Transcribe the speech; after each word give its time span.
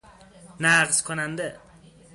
نقض 0.59 1.03
کننده 1.03 1.59